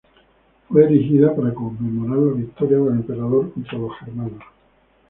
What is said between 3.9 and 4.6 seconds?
Germanos.